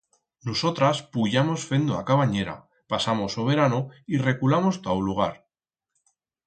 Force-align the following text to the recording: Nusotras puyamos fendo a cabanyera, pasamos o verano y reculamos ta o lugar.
Nusotras 0.45 0.97
puyamos 1.13 1.61
fendo 1.69 1.93
a 1.99 2.05
cabanyera, 2.09 2.55
pasamos 2.91 3.31
o 3.41 3.43
verano 3.51 3.79
y 4.13 4.15
reculamos 4.29 4.75
ta 4.83 4.89
o 4.99 5.05
lugar. 5.07 5.35